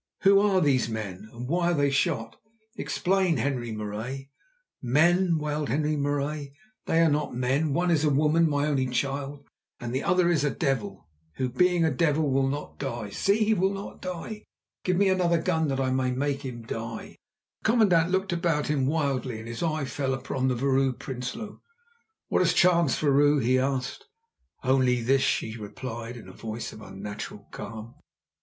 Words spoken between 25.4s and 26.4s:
replied in a